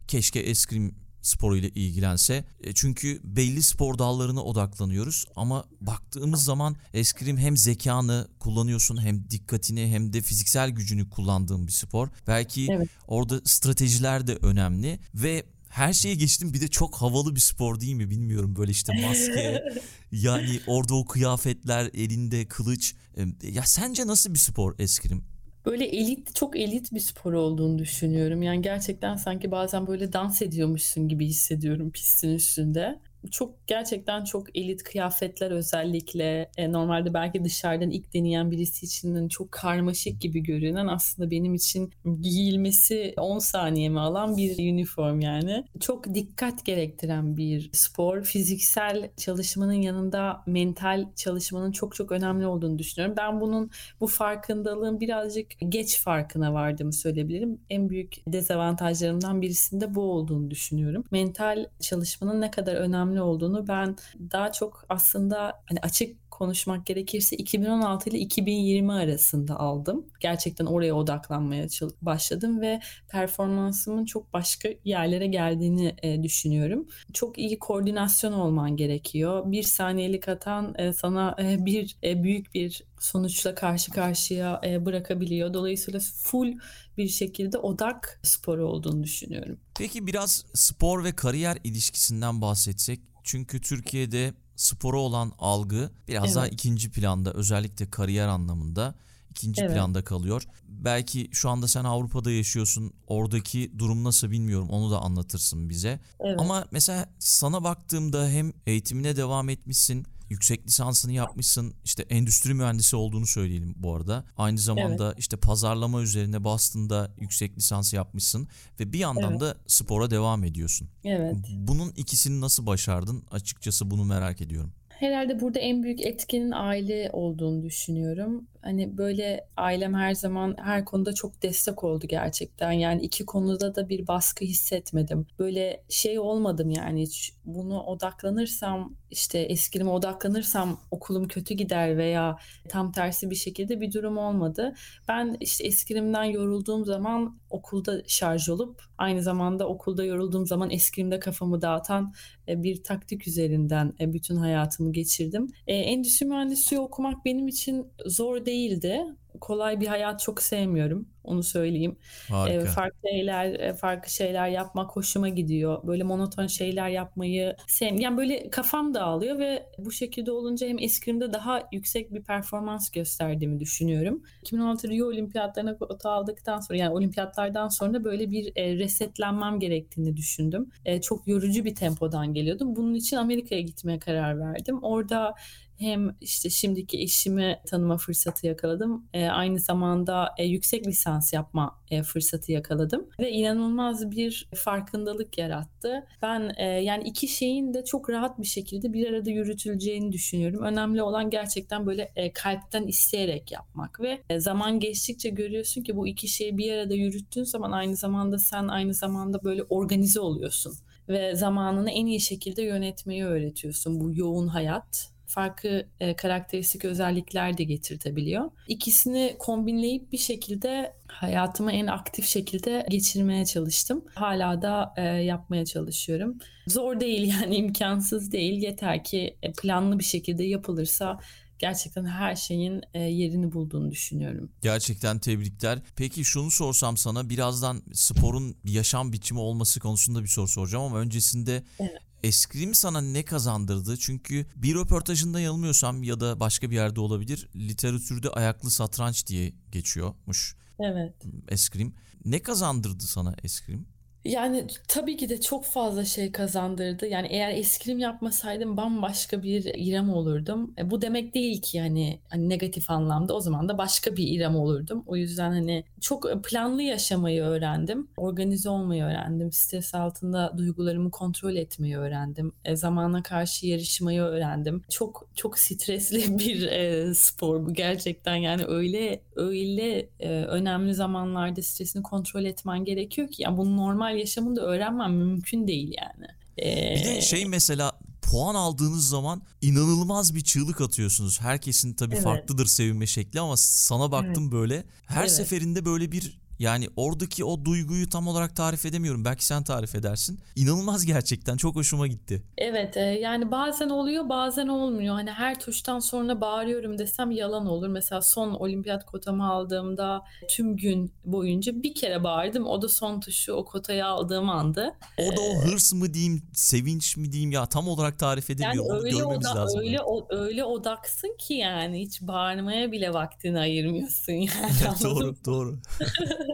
keşke 0.07 0.39
eskrim 0.39 0.95
sporuyla 1.21 1.69
ilgilense. 1.69 2.45
E, 2.63 2.73
Çünkü 2.73 3.21
belli 3.23 3.63
spor 3.63 3.97
dallarına 3.97 4.43
odaklanıyoruz 4.43 5.25
ama 5.35 5.65
baktığımız 5.81 6.43
zaman 6.43 6.75
eskrim 6.93 7.37
hem 7.37 7.57
zekanı 7.57 8.27
kullanıyorsun 8.39 9.01
hem 9.01 9.29
dikkatini 9.29 9.87
hem 9.87 10.13
de 10.13 10.21
fiziksel 10.21 10.69
gücünü 10.69 11.09
kullandığın 11.09 11.67
bir 11.67 11.71
spor. 11.71 12.09
Belki 12.27 12.67
Evet. 12.71 12.89
orada 13.07 13.41
stratejiler 13.45 14.27
de 14.27 14.35
önemli 14.35 14.99
ve 15.15 15.45
her 15.69 15.93
şeye 15.93 16.15
geçtim 16.15 16.53
bir 16.53 16.61
de 16.61 16.67
çok 16.67 16.95
havalı 16.95 17.35
bir 17.35 17.39
spor 17.39 17.79
değil 17.79 17.93
mi 17.93 18.09
bilmiyorum 18.09 18.55
böyle 18.55 18.71
işte 18.71 18.93
maske 19.01 19.63
yani 20.11 20.59
orada 20.67 20.95
o 20.95 21.05
kıyafetler 21.05 21.89
elinde 21.93 22.45
kılıç 22.45 22.95
ya 23.43 23.63
sence 23.65 24.07
nasıl 24.07 24.33
bir 24.33 24.39
spor 24.39 24.75
eskrim? 24.79 25.23
Böyle 25.65 25.85
elit, 25.85 26.35
çok 26.35 26.57
elit 26.57 26.93
bir 26.93 26.99
spor 26.99 27.33
olduğunu 27.33 27.79
düşünüyorum. 27.79 28.41
Yani 28.41 28.61
gerçekten 28.61 29.15
sanki 29.15 29.51
bazen 29.51 29.87
böyle 29.87 30.13
dans 30.13 30.41
ediyormuşsun 30.41 31.07
gibi 31.07 31.25
hissediyorum 31.25 31.91
pistin 31.91 32.29
üstünde. 32.29 32.99
Çok 33.31 33.67
gerçekten 33.67 34.23
çok 34.23 34.57
elit 34.57 34.83
kıyafetler 34.83 35.51
özellikle 35.51 36.49
e, 36.57 36.71
normalde 36.71 37.13
belki 37.13 37.43
dışarıdan 37.43 37.89
ilk 37.89 38.13
deneyen 38.13 38.51
birisi 38.51 38.85
için 38.85 39.15
hani 39.15 39.29
çok 39.29 39.51
karmaşık 39.51 40.21
gibi 40.21 40.43
görünen 40.43 40.87
aslında 40.87 41.31
benim 41.31 41.53
için 41.53 41.91
giyilmesi 42.21 43.13
10 43.17 43.39
saniyemi 43.39 43.99
alan 43.99 44.37
bir 44.37 44.71
üniform 44.73 45.19
yani. 45.19 45.65
Çok 45.79 46.13
dikkat 46.13 46.65
gerektiren 46.65 47.37
bir 47.37 47.69
spor. 47.73 48.23
Fiziksel 48.23 49.09
çalışmanın 49.17 49.73
yanında 49.73 50.43
mental 50.47 51.05
çalışmanın 51.15 51.71
çok 51.71 51.95
çok 51.95 52.11
önemli 52.11 52.45
olduğunu 52.45 52.79
düşünüyorum. 52.79 53.15
Ben 53.17 53.41
bunun 53.41 53.71
bu 53.99 54.07
farkındalığın 54.07 54.99
birazcık 54.99 55.47
geç 55.69 55.99
farkına 55.99 56.53
vardığımı 56.53 56.93
söyleyebilirim. 56.93 57.61
En 57.69 57.89
büyük 57.89 58.15
dezavantajlarımdan 58.27 59.41
birisinde 59.41 59.95
bu 59.95 60.01
olduğunu 60.01 60.51
düşünüyorum. 60.51 61.03
Mental 61.11 61.65
çalışmanın 61.79 62.41
ne 62.41 62.51
kadar 62.51 62.75
önemli 62.75 63.08
olduğunu 63.17 63.67
ben 63.67 63.95
daha 64.31 64.51
çok 64.51 64.85
aslında 64.89 65.63
hani 65.69 65.79
açık 65.81 66.28
konuşmak 66.39 66.85
gerekirse 66.85 67.35
2016 67.35 68.09
ile 68.09 68.19
2020 68.19 68.93
arasında 68.93 69.59
aldım. 69.59 70.05
Gerçekten 70.19 70.65
oraya 70.65 70.93
odaklanmaya 70.93 71.67
başladım 72.01 72.61
ve 72.61 72.79
performansımın 73.09 74.05
çok 74.05 74.33
başka 74.33 74.69
yerlere 74.85 75.27
geldiğini 75.27 75.95
e, 76.03 76.23
düşünüyorum. 76.23 76.87
Çok 77.13 77.37
iyi 77.37 77.59
koordinasyon 77.59 78.33
olman 78.33 78.77
gerekiyor. 78.77 79.51
Bir 79.51 79.63
saniyelik 79.63 80.27
hatan 80.27 80.75
e, 80.77 80.93
sana 80.93 81.35
e, 81.39 81.65
bir 81.65 81.97
e, 82.03 82.23
büyük 82.23 82.53
bir 82.53 82.83
sonuçla 82.99 83.55
karşı 83.55 83.91
karşıya 83.91 84.61
e, 84.65 84.85
bırakabiliyor. 84.85 85.53
Dolayısıyla 85.53 85.99
full 86.23 86.53
bir 86.97 87.07
şekilde 87.07 87.57
odak 87.57 88.19
sporu 88.23 88.67
olduğunu 88.67 89.03
düşünüyorum. 89.03 89.59
Peki 89.77 90.07
biraz 90.07 90.45
spor 90.53 91.03
ve 91.03 91.15
kariyer 91.15 91.57
ilişkisinden 91.63 92.41
bahsetsek. 92.41 92.99
Çünkü 93.23 93.61
Türkiye'de 93.61 94.33
spora 94.59 94.97
olan 94.97 95.31
algı 95.39 95.89
biraz 96.07 96.35
daha 96.35 96.45
Evet. 96.45 96.53
ikinci 96.53 96.91
planda 96.91 97.33
özellikle 97.33 97.89
kariyer 97.89 98.27
anlamında 98.27 98.95
ikinci 99.29 99.61
Evet. 99.61 99.73
planda 99.73 100.03
kalıyor. 100.03 100.43
Belki 100.67 101.29
şu 101.31 101.49
anda 101.49 101.67
sen 101.67 101.83
Avrupa'da 101.83 102.31
yaşıyorsun. 102.31 102.93
Oradaki 103.07 103.71
durum 103.79 104.03
nasıl 104.03 104.31
bilmiyorum. 104.31 104.69
Onu 104.69 104.91
da 104.91 104.99
anlatırsın 105.01 105.69
bize. 105.69 105.99
Evet. 106.19 106.39
Ama 106.39 106.65
mesela 106.71 107.09
sana 107.19 107.63
baktığımda 107.63 108.27
hem 108.29 108.53
eğitimine 108.67 109.15
devam 109.15 109.49
etmişsin, 109.49 110.05
yüksek 110.29 110.67
lisansını 110.67 111.11
yapmışsın. 111.13 111.73
işte 111.83 112.03
endüstri 112.09 112.53
mühendisi 112.53 112.95
olduğunu 112.95 113.25
söyleyelim 113.25 113.73
bu 113.77 113.95
arada. 113.95 114.23
Aynı 114.37 114.57
zamanda 114.57 115.13
işte 115.17 115.37
pazarlama 115.37 116.01
üzerine 116.01 116.43
Boston'da 116.43 117.11
yüksek 117.19 117.57
lisans 117.57 117.93
yapmışsın 117.93 118.47
ve 118.79 118.93
bir 118.93 118.99
yandan 118.99 119.31
Evet. 119.31 119.41
da 119.41 119.55
spora 119.67 120.11
devam 120.11 120.43
ediyorsun. 120.43 120.89
Evet. 121.03 121.35
Bunun 121.57 121.91
ikisini 121.91 122.41
nasıl 122.41 122.65
başardın? 122.65 123.23
Açıkçası 123.31 123.91
bunu 123.91 124.05
merak 124.05 124.41
ediyorum. 124.41 124.73
Herhalde 124.89 125.41
burada 125.41 125.59
en 125.59 125.83
büyük 125.83 126.01
etkenin 126.01 126.51
aile 126.51 127.09
olduğunu 127.13 127.63
düşünüyorum. 127.63 128.47
Hani 128.61 128.97
böyle 128.97 129.47
ailem 129.57 129.93
her 129.93 130.13
zaman 130.13 130.55
her 130.59 130.85
konuda 130.85 131.13
çok 131.13 131.41
destek 131.43 131.83
oldu 131.83 132.07
gerçekten. 132.07 132.71
Yani 132.71 133.01
iki 133.01 133.25
konuda 133.25 133.75
da 133.75 133.89
bir 133.89 134.07
baskı 134.07 134.45
hissetmedim. 134.45 135.27
Böyle 135.39 135.83
şey 135.89 136.19
olmadım 136.19 136.69
yani 136.69 137.01
hiç 137.01 137.33
bunu 137.45 137.81
odaklanırsam 137.81 138.95
işte 139.11 139.39
eskilime 139.39 139.89
odaklanırsam 139.89 140.79
okulum 140.91 141.27
kötü 141.27 141.53
gider 141.53 141.97
veya 141.97 142.37
tam 142.69 142.91
tersi 142.91 143.29
bir 143.29 143.35
şekilde 143.35 143.81
bir 143.81 143.91
durum 143.91 144.17
olmadı. 144.17 144.73
Ben 145.07 145.37
işte 145.39 145.67
eskilimden 145.67 146.23
yorulduğum 146.23 146.85
zaman 146.85 147.39
okulda 147.49 148.01
şarj 148.07 148.49
olup 148.49 148.81
aynı 148.97 149.23
zamanda 149.23 149.67
okulda 149.67 150.03
yorulduğum 150.03 150.45
zaman 150.45 150.69
eskilimde 150.69 151.19
kafamı 151.19 151.61
dağıtan 151.61 152.13
e, 152.47 152.63
bir 152.63 152.83
taktik 152.83 153.27
üzerinden 153.27 153.93
e, 153.99 154.13
bütün 154.13 154.35
hayatımı 154.35 154.91
geçirdim. 154.91 155.47
E, 155.67 155.75
endüstri 155.75 156.25
mühendisliği 156.25 156.79
okumak 156.79 157.25
benim 157.25 157.47
için 157.47 157.87
zor 158.05 158.45
değildi 158.49 159.05
kolay 159.41 159.79
bir 159.79 159.87
hayat 159.87 160.19
çok 160.19 160.41
sevmiyorum. 160.41 161.09
Onu 161.23 161.43
söyleyeyim. 161.43 161.97
Harika. 162.29 162.65
farklı 162.65 163.09
şeyler, 163.09 163.75
farklı 163.75 164.09
şeyler 164.09 164.47
yapmak 164.47 164.95
hoşuma 164.95 165.29
gidiyor. 165.29 165.87
Böyle 165.87 166.03
monoton 166.03 166.47
şeyler 166.47 166.89
yapmayı 166.89 167.55
sevmiyorum. 167.67 168.01
Yani 168.01 168.17
böyle 168.17 168.49
kafam 168.49 168.93
dağılıyor 168.93 169.39
ve 169.39 169.69
bu 169.77 169.91
şekilde 169.91 170.31
olunca 170.31 170.67
hem 170.67 170.79
eskrimde 170.79 171.33
daha 171.33 171.63
yüksek 171.71 172.13
bir 172.13 172.23
performans 172.23 172.91
gösterdiğimi 172.91 173.59
düşünüyorum. 173.59 174.23
2016 174.41 174.89
Rio 174.89 175.07
Olimpiyatlarına 175.07 175.77
kota 175.77 176.09
aldıktan 176.09 176.59
sonra 176.59 176.79
yani 176.79 176.93
olimpiyatlardan 176.93 177.67
sonra 177.67 178.03
böyle 178.03 178.31
bir 178.31 178.55
resetlenmem 178.55 179.59
gerektiğini 179.59 180.17
düşündüm. 180.17 180.69
Çok 181.01 181.27
yorucu 181.27 181.65
bir 181.65 181.75
tempodan 181.75 182.33
geliyordum. 182.33 182.75
Bunun 182.75 182.93
için 182.93 183.17
Amerika'ya 183.17 183.61
gitmeye 183.61 183.99
karar 183.99 184.39
verdim. 184.39 184.83
Orada 184.83 185.35
hem 185.79 186.15
işte 186.21 186.49
şimdiki 186.49 187.01
eşimi 187.01 187.59
tanıma 187.67 187.97
fırsatı 187.97 188.47
yakaladım. 188.47 189.05
E, 189.13 189.27
aynı 189.27 189.59
zamanda 189.59 190.29
e, 190.37 190.45
yüksek 190.45 190.87
lisans 190.87 191.33
yapma 191.33 191.79
e, 191.91 192.03
fırsatı 192.03 192.51
yakaladım 192.51 193.07
ve 193.19 193.31
inanılmaz 193.31 194.11
bir 194.11 194.49
farkındalık 194.55 195.37
yarattı. 195.37 196.07
Ben 196.21 196.51
e, 196.57 196.63
yani 196.65 197.03
iki 197.03 197.27
şeyin 197.27 197.73
de 197.73 197.85
çok 197.85 198.09
rahat 198.09 198.39
bir 198.39 198.47
şekilde 198.47 198.93
bir 198.93 199.07
arada 199.07 199.29
yürütüleceğini 199.29 200.11
düşünüyorum. 200.11 200.63
Önemli 200.63 201.01
olan 201.01 201.29
gerçekten 201.29 201.85
böyle 201.85 202.11
e, 202.15 202.33
kalpten 202.33 202.87
isteyerek 202.87 203.51
yapmak 203.51 204.01
ve 204.01 204.21
e, 204.29 204.39
zaman 204.39 204.79
geçtikçe 204.79 205.29
görüyorsun 205.29 205.83
ki 205.83 205.95
bu 205.95 206.07
iki 206.07 206.27
şeyi 206.27 206.57
bir 206.57 206.73
arada 206.73 206.93
yürüttüğün 206.93 207.43
zaman 207.43 207.71
aynı 207.71 207.95
zamanda 207.95 208.37
sen 208.39 208.67
aynı 208.67 208.93
zamanda 208.93 209.43
böyle 209.43 209.63
organize 209.63 210.19
oluyorsun 210.19 210.73
ve 211.09 211.35
zamanını 211.35 211.91
en 211.91 212.05
iyi 212.05 212.19
şekilde 212.19 212.61
yönetmeyi 212.61 213.25
öğretiyorsun 213.25 213.99
bu 213.99 214.11
yoğun 214.13 214.47
hayat 214.47 215.09
farklı 215.29 215.87
e, 215.99 216.15
karakteristik 216.15 216.85
özellikler 216.85 217.57
de 217.57 217.63
getirtebiliyor. 217.63 218.51
İkisini 218.67 219.35
kombinleyip 219.39 220.11
bir 220.11 220.17
şekilde 220.17 220.93
hayatımı 221.07 221.71
en 221.71 221.87
aktif 221.87 222.25
şekilde 222.25 222.85
geçirmeye 222.89 223.45
çalıştım. 223.45 224.05
Hala 224.15 224.61
da 224.61 224.93
e, 224.97 225.01
yapmaya 225.03 225.65
çalışıyorum. 225.65 226.37
Zor 226.67 226.99
değil 226.99 227.33
yani 227.41 227.55
imkansız 227.55 228.31
değil. 228.31 228.61
Yeter 228.61 229.03
ki 229.03 229.37
e, 229.41 229.51
planlı 229.51 229.99
bir 229.99 230.03
şekilde 230.03 230.43
yapılırsa 230.43 231.19
gerçekten 231.59 232.05
her 232.05 232.35
şeyin 232.35 232.81
e, 232.93 232.99
yerini 232.99 233.51
bulduğunu 233.51 233.91
düşünüyorum. 233.91 234.51
Gerçekten 234.61 235.19
tebrikler. 235.19 235.79
Peki 235.95 236.25
şunu 236.25 236.51
sorsam 236.51 236.97
sana 236.97 237.29
birazdan 237.29 237.83
sporun 237.93 238.55
yaşam 238.63 239.13
biçimi 239.13 239.39
olması 239.39 239.79
konusunda 239.79 240.23
bir 240.23 240.27
soru 240.27 240.47
soracağım 240.47 240.83
ama 240.83 240.97
öncesinde 240.97 241.63
evet. 241.79 242.08
Eskrim 242.23 242.75
sana 242.75 243.01
ne 243.01 243.25
kazandırdı? 243.25 243.97
Çünkü 243.97 244.45
bir 244.55 244.75
röportajında 244.75 245.39
yanılmıyorsam 245.39 246.03
ya 246.03 246.19
da 246.19 246.39
başka 246.39 246.69
bir 246.69 246.75
yerde 246.75 246.99
olabilir. 246.99 247.49
Literatürde 247.55 248.29
ayaklı 248.29 248.71
satranç 248.71 249.27
diye 249.27 249.53
geçiyormuş. 249.71 250.55
Evet. 250.79 251.13
Eskrim. 251.47 251.95
Ne 252.25 252.41
kazandırdı 252.41 253.03
sana 253.03 253.35
eskrim? 253.43 253.87
Yani 254.25 254.67
tabii 254.87 255.17
ki 255.17 255.29
de 255.29 255.41
çok 255.41 255.65
fazla 255.65 256.05
şey 256.05 256.31
kazandırdı. 256.31 257.07
Yani 257.07 257.27
eğer 257.31 257.49
eskrim 257.53 257.99
yapmasaydım 257.99 258.77
bambaşka 258.77 259.43
bir 259.43 259.63
İrem 259.75 260.09
olurdum. 260.13 260.73
E, 260.77 260.91
bu 260.91 261.01
demek 261.01 261.33
değil 261.33 261.61
ki 261.61 261.77
yani 261.77 262.19
hani 262.29 262.49
negatif 262.49 262.89
anlamda 262.89 263.33
o 263.33 263.39
zaman 263.39 263.69
da 263.69 263.77
başka 263.77 264.15
bir 264.15 264.27
İrem 264.27 264.55
olurdum. 264.55 265.03
O 265.07 265.15
yüzden 265.15 265.51
hani 265.51 265.83
çok 266.01 266.43
planlı 266.43 266.81
yaşamayı 266.81 267.43
öğrendim. 267.43 268.07
Organize 268.17 268.69
olmayı 268.69 269.03
öğrendim. 269.03 269.51
Stres 269.51 269.95
altında 269.95 270.53
duygularımı 270.57 271.11
kontrol 271.11 271.55
etmeyi 271.55 271.97
öğrendim. 271.97 272.51
E, 272.65 272.75
zamana 272.75 273.23
karşı 273.23 273.67
yarışmayı 273.67 274.21
öğrendim. 274.21 274.83
Çok 274.89 275.29
çok 275.35 275.59
stresli 275.59 276.39
bir 276.39 276.61
e, 276.67 277.13
spor 277.15 277.65
bu 277.65 277.73
gerçekten. 277.73 278.35
Yani 278.35 278.63
öyle 278.67 279.21
öyle 279.35 280.09
e, 280.19 280.29
önemli 280.29 280.93
zamanlarda 280.93 281.61
stresini 281.61 282.03
kontrol 282.03 282.45
etmen 282.45 282.85
gerekiyor 282.85 283.27
ki 283.27 283.43
yani 283.43 283.57
bunu 283.57 283.77
normal 283.77 284.08
yaşamında 284.11 284.61
öğrenmem 284.61 285.13
mümkün 285.13 285.67
değil 285.67 285.93
yani. 286.01 286.27
Ee... 286.57 286.95
Bir 286.95 287.05
de 287.05 287.21
şey 287.21 287.45
mesela 287.45 287.99
puan 288.21 288.55
aldığınız 288.55 289.09
zaman 289.09 289.41
inanılmaz 289.61 290.35
bir 290.35 290.41
çığlık 290.41 290.81
atıyorsunuz. 290.81 291.41
Herkesin 291.41 291.93
tabii 291.93 292.13
evet. 292.13 292.23
farklıdır 292.23 292.65
sevinme 292.65 293.07
şekli 293.07 293.39
ama 293.39 293.57
sana 293.57 294.11
baktım 294.11 294.43
evet. 294.43 294.53
böyle 294.53 294.83
her 295.05 295.21
evet. 295.21 295.31
seferinde 295.31 295.85
böyle 295.85 296.11
bir 296.11 296.39
yani 296.59 296.87
oradaki 296.95 297.45
o 297.45 297.65
duyguyu 297.65 298.09
tam 298.09 298.27
olarak 298.27 298.55
tarif 298.55 298.85
edemiyorum. 298.85 299.25
Belki 299.25 299.45
sen 299.45 299.63
tarif 299.63 299.95
edersin. 299.95 300.39
İnanılmaz 300.55 301.05
gerçekten. 301.05 301.57
Çok 301.57 301.75
hoşuma 301.75 302.07
gitti. 302.07 302.43
Evet 302.57 302.97
e, 302.97 303.01
yani 303.01 303.51
bazen 303.51 303.89
oluyor 303.89 304.29
bazen 304.29 304.67
olmuyor. 304.67 305.15
Hani 305.15 305.31
her 305.31 305.59
tuştan 305.59 305.99
sonra 305.99 306.41
bağırıyorum 306.41 306.97
desem 306.97 307.31
yalan 307.31 307.67
olur. 307.67 307.87
Mesela 307.87 308.21
son 308.21 308.53
olimpiyat 308.53 309.05
kotamı 309.05 309.51
aldığımda 309.51 310.23
tüm 310.49 310.77
gün 310.77 311.13
boyunca 311.25 311.83
bir 311.83 311.95
kere 311.95 312.23
bağırdım. 312.23 312.65
O 312.65 312.81
da 312.81 312.89
son 312.89 313.19
tuşu 313.19 313.53
o 313.53 313.65
kotayı 313.65 314.05
aldığım 314.05 314.49
anda. 314.49 314.95
O 315.17 315.37
da 315.37 315.41
o 315.41 315.53
ee, 315.53 315.65
hırs 315.65 315.93
mı 315.93 316.13
diyeyim, 316.13 316.41
sevinç 316.53 317.17
mi 317.17 317.31
diyeyim 317.31 317.51
ya 317.51 317.65
tam 317.65 317.87
olarak 317.87 318.19
tarif 318.19 318.49
edemiyor. 318.49 318.85
Yani 318.85 318.93
Onu 318.93 319.05
öyle 319.05 319.17
görmemiz 319.17 319.47
oda, 319.47 319.55
lazım. 319.55 319.79
Öyle, 319.79 320.01
o, 320.01 320.27
öyle 320.29 320.63
odaksın 320.63 321.35
ki 321.39 321.53
yani 321.53 321.99
hiç 322.01 322.21
bağırmaya 322.21 322.91
bile 322.91 323.13
vaktini 323.13 323.59
ayırmıyorsun 323.59 324.33
yani. 324.33 324.49
doğru 325.03 325.35
doğru. 325.45 325.79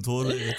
Doğru 0.04 0.32
evet. 0.32 0.56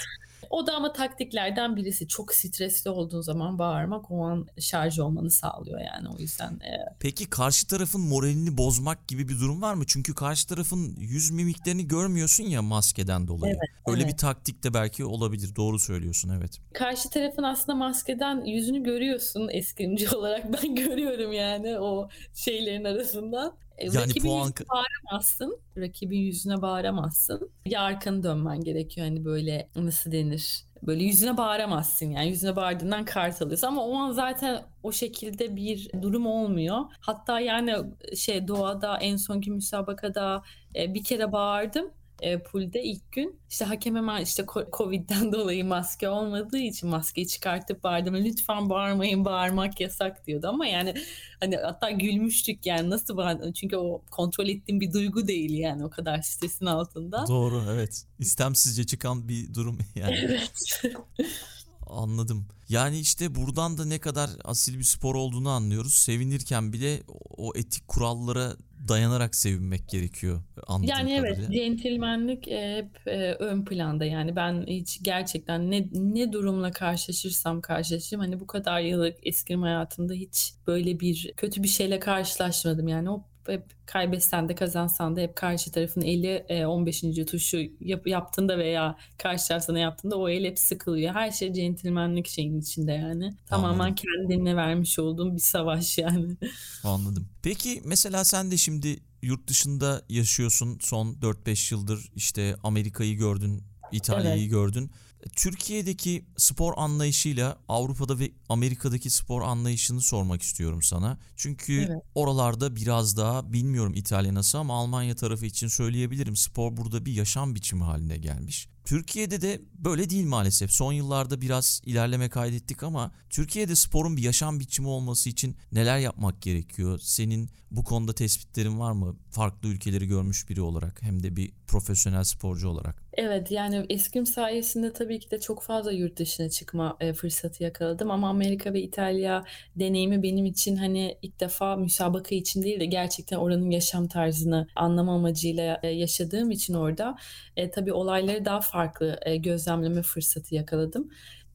O 0.50 0.66
da 0.66 0.74
ama 0.74 0.92
taktiklerden 0.92 1.76
birisi. 1.76 2.08
Çok 2.08 2.34
stresli 2.34 2.90
olduğun 2.90 3.20
zaman 3.20 3.58
bağırmak 3.58 4.10
o 4.10 4.24
an 4.24 4.46
şarj 4.60 4.98
olmanı 4.98 5.30
sağlıyor 5.30 5.80
yani 5.80 6.08
o 6.08 6.18
yüzden. 6.18 6.52
E... 6.52 6.96
Peki 7.00 7.30
karşı 7.30 7.66
tarafın 7.66 8.00
moralini 8.00 8.56
bozmak 8.56 9.08
gibi 9.08 9.28
bir 9.28 9.40
durum 9.40 9.62
var 9.62 9.74
mı? 9.74 9.84
Çünkü 9.86 10.14
karşı 10.14 10.48
tarafın 10.48 10.96
yüz 10.98 11.30
mimiklerini 11.30 11.88
görmüyorsun 11.88 12.44
ya 12.44 12.62
maskeden 12.62 13.28
dolayı. 13.28 13.52
Evet, 13.52 13.70
Öyle 13.86 14.02
evet. 14.02 14.12
bir 14.12 14.18
taktik 14.18 14.64
de 14.64 14.74
belki 14.74 15.04
olabilir. 15.04 15.56
Doğru 15.56 15.78
söylüyorsun 15.78 16.32
evet. 16.38 16.58
Karşı 16.74 17.10
tarafın 17.10 17.42
aslında 17.42 17.78
maskeden 17.78 18.44
yüzünü 18.44 18.82
görüyorsun 18.82 19.48
eskrimci 19.52 20.10
olarak. 20.16 20.52
Ben 20.52 20.74
görüyorum 20.74 21.32
yani 21.32 21.78
o 21.78 22.08
şeylerin 22.34 22.84
arasından. 22.84 23.54
E, 23.78 23.86
yani 23.86 23.96
rakibin 23.96 24.28
puan... 24.28 24.46
yüzüne 24.46 24.68
bağıramazsın. 24.68 25.58
Rakibin 25.76 26.18
yüzüne 26.18 26.62
bağıramazsın. 26.62 27.50
Ya 27.66 27.80
arkanı 27.82 28.22
dönmen 28.22 28.60
gerekiyor 28.60 29.06
hani 29.06 29.24
böyle 29.24 29.68
nasıl 29.76 30.12
denir? 30.12 30.64
Böyle 30.82 31.04
yüzüne 31.04 31.36
bağıramazsın 31.36 32.06
yani 32.06 32.28
yüzüne 32.28 32.56
bağırdığından 32.56 33.04
kart 33.04 33.42
alıyorsun 33.42 33.66
ama 33.66 33.84
o 33.84 33.96
an 33.96 34.12
zaten 34.12 34.62
o 34.82 34.92
şekilde 34.92 35.56
bir 35.56 35.90
durum 36.02 36.26
olmuyor. 36.26 36.80
Hatta 37.00 37.40
yani 37.40 37.74
şey 38.16 38.48
doğada 38.48 38.98
en 38.98 39.16
sonki 39.16 39.50
müsabakada 39.50 40.42
e, 40.76 40.94
bir 40.94 41.04
kere 41.04 41.32
bağırdım 41.32 41.90
e, 42.22 42.38
pool'de 42.38 42.82
ilk 42.82 43.12
gün 43.12 43.40
işte 43.50 43.64
hakem 43.64 43.96
hemen 43.96 44.22
işte 44.22 44.44
Covid'den 44.72 45.32
dolayı 45.32 45.64
maske 45.64 46.08
olmadığı 46.08 46.58
için 46.58 46.88
maskeyi 46.88 47.28
çıkartıp 47.28 47.84
bağırdım. 47.84 48.14
Lütfen 48.14 48.70
bağırmayın 48.70 49.24
bağırmak 49.24 49.80
yasak 49.80 50.26
diyordu 50.26 50.48
ama 50.48 50.66
yani 50.66 50.94
hani 51.40 51.56
hatta 51.56 51.90
gülmüştük 51.90 52.66
yani 52.66 52.90
nasıl 52.90 53.16
bağırdım 53.16 53.52
çünkü 53.52 53.76
o 53.76 54.02
kontrol 54.10 54.48
ettiğim 54.48 54.80
bir 54.80 54.92
duygu 54.92 55.28
değil 55.28 55.58
yani 55.58 55.84
o 55.84 55.90
kadar 55.90 56.22
stresin 56.22 56.66
altında. 56.66 57.24
Doğru 57.28 57.62
evet 57.70 58.04
istemsizce 58.18 58.84
çıkan 58.84 59.28
bir 59.28 59.54
durum 59.54 59.78
yani. 59.94 60.16
Evet. 60.24 60.82
Anladım. 61.90 62.46
Yani 62.68 62.98
işte 62.98 63.34
buradan 63.34 63.78
da 63.78 63.84
ne 63.84 63.98
kadar 63.98 64.30
asil 64.44 64.78
bir 64.78 64.84
spor 64.84 65.14
olduğunu 65.14 65.48
anlıyoruz. 65.48 65.94
Sevinirken 65.94 66.72
bile 66.72 67.02
o 67.36 67.52
etik 67.56 67.88
kurallara 67.88 68.56
dayanarak 68.88 69.34
sevinmek 69.34 69.88
gerekiyor 69.88 70.42
Yani 70.88 71.12
evet 71.12 71.36
kadarıyla. 71.36 71.52
centilmenlik 71.64 72.48
e, 72.48 72.76
hep 72.76 73.06
e, 73.06 73.32
ön 73.34 73.64
planda 73.64 74.04
yani 74.04 74.36
ben 74.36 74.64
hiç 74.66 74.98
gerçekten 75.02 75.70
ne 75.70 75.88
ne 75.92 76.32
durumla 76.32 76.70
karşılaşırsam 76.72 77.60
karşılaşayım 77.60 78.20
hani 78.24 78.40
bu 78.40 78.46
kadar 78.46 78.80
yıllık 78.80 79.16
eskrim 79.22 79.62
hayatımda 79.62 80.14
hiç 80.14 80.54
böyle 80.66 81.00
bir 81.00 81.32
kötü 81.36 81.62
bir 81.62 81.68
şeyle 81.68 81.98
karşılaşmadım 81.98 82.88
yani 82.88 83.10
o 83.10 83.24
hep 83.48 83.64
kaybetsen 83.86 84.48
de 84.48 84.54
kazansan 84.54 85.16
da 85.16 85.20
hep 85.20 85.36
karşı 85.36 85.72
tarafın 85.72 86.00
eli 86.00 86.64
15. 86.66 87.04
E, 87.04 87.26
tuşu 87.26 87.58
yap, 87.80 88.06
yaptığında 88.06 88.58
veya 88.58 88.96
karşı 89.18 89.48
taraf 89.48 89.64
sana 89.64 89.78
yaptığında 89.78 90.16
o 90.16 90.28
el 90.28 90.44
hep 90.44 90.58
sıkılıyor. 90.58 91.14
Her 91.14 91.30
şey 91.32 91.52
centilmenlik 91.52 92.28
şeyin 92.28 92.60
içinde 92.60 92.92
yani. 92.92 93.24
Anladım. 93.24 93.36
Tamamen 93.46 93.94
kendine 93.94 94.56
vermiş 94.56 94.98
olduğum 94.98 95.34
bir 95.34 95.40
savaş 95.40 95.98
yani. 95.98 96.36
Anladım. 96.84 97.28
Peki 97.42 97.82
mesela 97.84 98.24
sen 98.24 98.50
de 98.50 98.56
şimdi 98.56 99.00
yurt 99.22 99.48
dışında 99.48 100.02
yaşıyorsun 100.08 100.78
son 100.80 101.14
4-5 101.14 101.74
yıldır 101.74 102.10
işte 102.16 102.56
Amerika'yı 102.62 103.16
gördün, 103.16 103.62
İtalya'yı 103.92 104.40
Evet. 104.40 104.50
gördün. 104.50 104.90
Türkiye'deki 105.36 106.24
spor 106.36 106.72
anlayışıyla 106.76 107.58
Avrupa'da 107.68 108.18
ve 108.18 108.32
Amerika'daki 108.48 109.10
spor 109.10 109.42
anlayışını 109.42 110.00
sormak 110.00 110.42
istiyorum 110.42 110.82
sana. 110.82 111.18
Çünkü 111.36 111.80
Evet. 111.80 112.02
oralarda 112.14 112.76
biraz 112.76 113.16
daha 113.16 113.52
bilmiyorum 113.52 113.92
İtalya 113.96 114.34
nasıl 114.34 114.58
ama 114.58 114.78
Almanya 114.78 115.16
tarafı 115.16 115.46
için 115.46 115.68
söyleyebilirim. 115.68 116.36
Spor 116.36 116.76
burada 116.76 117.06
bir 117.06 117.12
yaşam 117.12 117.54
biçimi 117.54 117.84
haline 117.84 118.16
gelmiş. 118.16 118.68
Türkiye'de 118.88 119.40
de 119.40 119.60
böyle 119.74 120.10
değil 120.10 120.26
maalesef. 120.26 120.70
Son 120.70 120.92
yıllarda 120.92 121.40
biraz 121.40 121.82
ilerleme 121.86 122.28
kaydettik 122.28 122.82
ama 122.82 123.12
Türkiye'de 123.30 123.76
sporun 123.76 124.16
bir 124.16 124.22
yaşam 124.22 124.60
biçimi 124.60 124.88
olması 124.88 125.28
için 125.28 125.56
neler 125.72 125.98
yapmak 125.98 126.42
gerekiyor? 126.42 126.98
Senin 127.02 127.50
bu 127.70 127.84
konuda 127.84 128.12
tespitlerin 128.12 128.80
var 128.80 128.92
mı? 128.92 129.16
Farklı 129.30 129.68
ülkeleri 129.68 130.06
görmüş 130.06 130.48
biri 130.48 130.60
olarak 130.60 131.02
hem 131.02 131.22
de 131.22 131.36
bir 131.36 131.52
profesyonel 131.66 132.24
sporcu 132.24 132.68
olarak. 132.68 133.02
Evet 133.12 133.50
yani 133.50 133.86
eskrim 133.88 134.26
sayesinde 134.26 134.92
tabii 134.92 135.20
ki 135.20 135.30
de 135.30 135.40
çok 135.40 135.62
fazla 135.62 135.92
yurt 135.92 136.18
dışına 136.18 136.48
çıkma 136.48 136.96
e, 137.00 137.12
fırsatı 137.12 137.62
yakaladım 137.62 138.10
ama 138.10 138.28
Amerika 138.28 138.72
ve 138.72 138.82
İtalya 138.82 139.44
deneyimi 139.76 140.22
benim 140.22 140.46
için 140.46 140.76
hani 140.76 141.18
ilk 141.22 141.40
defa 141.40 141.76
müsabaka 141.76 142.34
için 142.34 142.62
değil 142.62 142.80
de 142.80 142.86
gerçekten 142.86 143.36
oranın 143.36 143.70
yaşam 143.70 144.08
tarzını 144.08 144.68
anlama 144.76 145.14
amacıyla 145.14 145.80
e, 145.82 145.88
yaşadığım 145.88 146.50
için 146.50 146.74
orada 146.74 147.16
e, 147.56 147.70
tabii 147.70 147.92
olayları 147.92 148.44
daha 148.44 148.60
farklı 148.60 148.77
e, 149.22 149.36
gözlemleme 149.36 150.02
fırsatı 150.02 150.54
yakaladım. 150.54 151.10